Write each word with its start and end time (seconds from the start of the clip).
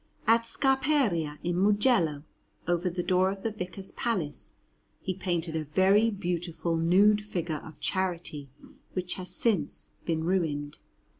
At 0.25 0.45
Scarperia 0.47 1.37
in 1.43 1.61
Mugello, 1.61 2.23
over 2.67 2.89
the 2.89 3.03
door 3.03 3.29
of 3.29 3.43
the 3.43 3.51
Vicar's 3.51 3.91
Palace, 3.91 4.53
he 4.99 5.13
painted 5.13 5.55
a 5.55 5.63
very 5.63 6.09
beautiful 6.09 6.75
nude 6.75 7.23
figure 7.23 7.57
of 7.63 7.79
Charity, 7.79 8.49
which 8.93 9.13
has 9.13 9.29
since 9.29 9.91
been 10.03 10.23
ruined. 10.23 10.79